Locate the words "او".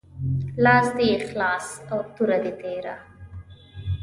1.91-1.99